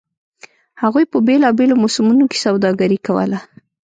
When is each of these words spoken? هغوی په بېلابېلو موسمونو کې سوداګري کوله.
هغوی 0.81 1.05
په 1.11 1.17
بېلابېلو 1.27 1.75
موسمونو 1.83 2.23
کې 2.31 2.43
سوداګري 2.45 2.97
کوله. 3.05 3.39